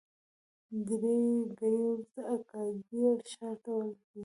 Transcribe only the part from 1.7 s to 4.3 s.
وروسته اګادیر ښار ته ورسېدو.